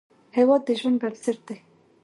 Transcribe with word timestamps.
هیواد 0.37 0.61
د 0.65 0.69
ژوند 0.79 0.97
بنسټ 1.01 1.39
دی 1.47 1.57